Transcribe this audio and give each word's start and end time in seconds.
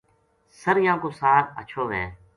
سریاں 0.61 0.97
کو 1.01 1.09
ساگ 1.19 1.43
ہچھو 1.57 1.83
وھے 1.89 2.03